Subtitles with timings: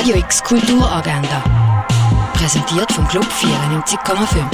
[0.00, 1.44] Radio X Kulturagenda.
[2.32, 4.46] Präsentiert vom Club 94,5.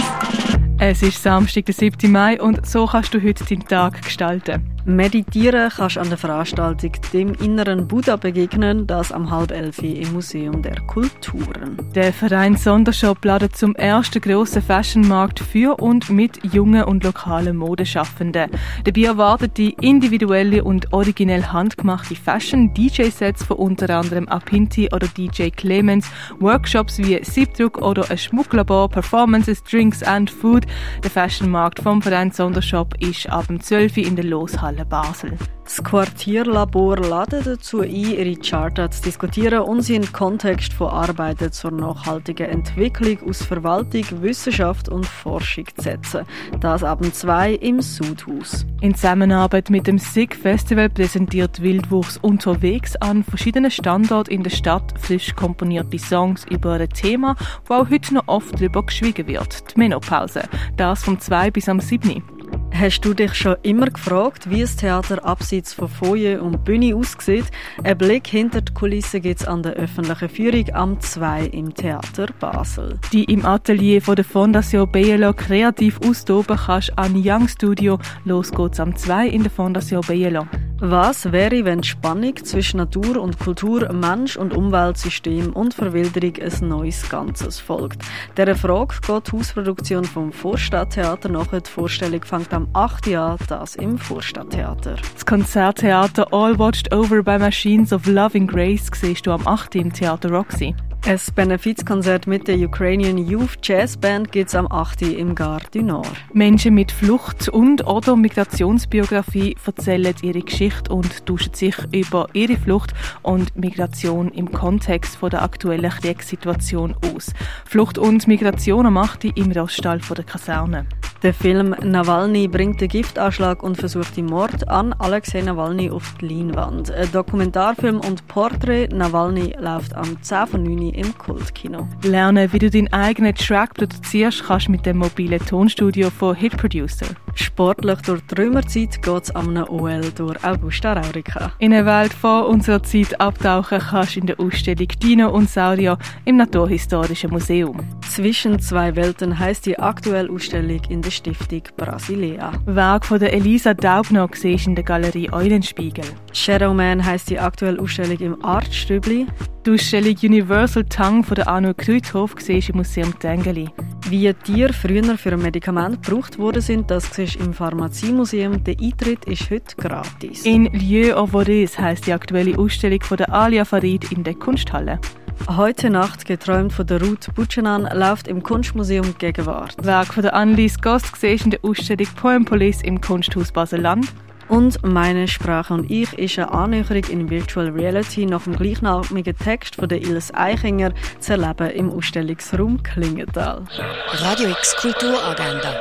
[0.80, 2.10] Es ist Samstag, der 7.
[2.10, 4.76] Mai und so kannst du heute deinen Tag gestalten.
[4.88, 10.12] Meditieren kannst du an der Veranstaltung dem inneren Buddha begegnen, das am halb elf im
[10.12, 11.77] Museum der Kulturen.
[11.96, 18.48] Der Verein Sondershop ladet zum ersten grossen Fashionmarkt für und mit jungen und lokalen Modeschaffenden.
[18.84, 25.48] Dabei erwartet die individuelle und originell handgemachte Fashion, DJ-Sets von unter anderem Apinti oder DJ
[25.48, 26.09] Clemens,
[26.39, 30.64] Workshops wie Siebdruck oder ein Schmucklabor, Performances, Drinks and Food.
[31.03, 33.97] Der Fashionmarkt vom Verein Sondershop ist ab dem 12.
[33.97, 35.33] in der Loshalle Halle Basel.
[35.65, 41.51] Das Quartierlabor ladet dazu ein, ihre Charta zu diskutieren und sie in Kontext von Arbeiten
[41.51, 46.25] zur nachhaltigen Entwicklung aus Verwaltung, Wissenschaft und Forschung zu setzen.
[46.61, 48.67] Das ab 2 im Sudhaus.
[48.81, 54.95] In Zusammenarbeit mit dem SIG Festival präsentiert Wildwuchs unterwegs an verschiedenen Standorten in der Stadt
[55.01, 57.34] frisch komponierte Songs über ein Thema,
[57.65, 60.43] wo auch heute noch oft darüber geschwiegen wird, die Menopause.
[60.77, 62.36] Das vom 2 bis am 7.
[62.78, 67.46] Hast du dich schon immer gefragt, wie das Theater abseits von Foyer und Bühne aussieht?
[67.82, 72.27] Ein Blick hinter die Kulissen gibt es an der öffentlichen Führung am 2 im Theater
[72.38, 72.98] Basel.
[73.14, 77.98] Die im Atelier von der Fondation Bielo kreativ austoben kannst an Young Studio.
[78.27, 80.47] Los geht's am 2 in der Fondation Bielo.
[80.78, 87.08] Was wäre, wenn Spannung zwischen Natur und Kultur, Mensch und Umweltsystem und Verwilderung ein neues
[87.08, 88.02] Ganzes folgt?
[88.36, 91.47] Dieser Frage geht die Hausproduktion vom Vorstadttheater nach.
[91.47, 93.06] Die Vorstellung fängt am 8.
[93.06, 94.97] Jahr das im Vorstadttheater.
[95.14, 99.77] Das Konzerttheater All Watched Over by Machines of Loving Grace siehst du am 8.
[99.77, 100.74] im Theater Roxy.
[101.07, 105.03] Ein Benefizkonzert mit der Ukrainian Youth Jazz Band gibt es am 8.
[105.03, 106.11] im Gare du Nord.
[106.33, 112.93] Menschen mit Flucht- und oder Migrationsbiografie erzählen ihre Geschichte und tauschen sich über ihre Flucht
[113.23, 117.33] und Migration im Kontext von der aktuellen Kriegssituation aus.
[117.65, 119.27] Flucht und Migration am 8.
[119.27, 120.87] im Roststall der Kaserne.
[121.22, 126.28] Der Film Nawalny bringt den Giftanschlag und versucht den Mord an Alexei Nawalny auf die
[126.28, 126.91] Leinwand.
[126.91, 131.88] Ein Dokumentarfilm und Porträt Nawalny läuft am 10 von 9 im Kultkino.
[132.03, 137.06] Lernen, wie du deinen eigenen Track produzierst, kannst mit dem mobilen Tonstudio von Hit Producer.
[137.34, 141.53] Sportlich durch die Römerzeit geht es am OL durch Augusta Raurica.
[141.59, 145.98] In eine Welt vor unserer Zeit abtauchen kannst du in der Ausstellung Dino und Saurier
[146.25, 147.78] im Naturhistorischen Museum.
[148.09, 152.53] Zwischen zwei Welten heißt die aktuelle Ausstellung in der Stiftung Brasilea.
[152.67, 156.05] Werk von der Elisa Daubner siehst in der Galerie Eulenspiegel.
[156.33, 159.27] Shadowman heißt die aktuelle Ausstellung im Artstübli.
[159.65, 163.69] Die Ausstellung Universal Tongue von der Arno Krüthof siehst im Museum Tengeli.
[164.09, 168.65] Wie Tiere früher für ein Medikament gebraucht worden sind, das siehst im Pharmaziemuseum.
[168.65, 170.45] Der Eintritt ist heute gratis.
[170.45, 174.99] In Lieu Vaudes heisst die aktuelle Ausstellung von der Alia Farid in der Kunsthalle.
[175.48, 179.76] Heute Nacht, geträumt von der Ruth Butschenan, läuft im Kunstmuseum Gegenwart.
[179.84, 184.06] Werk von der Annelies Gost siehst in der Ausstellung Poem Police im Kunsthaus Basel-Land.
[184.48, 189.76] Und «Meine Sprache und ich» ist eine Annäherung in Virtual Reality nach dem gleichnamigen Text
[189.76, 193.64] von der Ilis Eichinger zu erleben im Ausstellungsraum Klingenthal.
[194.12, 195.74] Radio X Kulturagenda.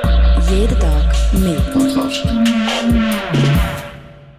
[0.50, 1.60] Jeden Tag mehr.